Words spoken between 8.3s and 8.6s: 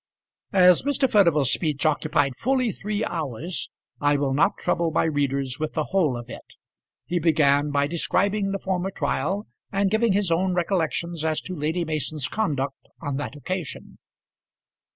the